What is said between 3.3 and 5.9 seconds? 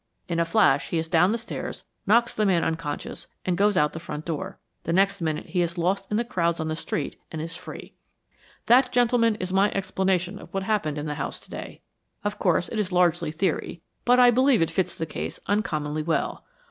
and goes out the front door. The next minute he is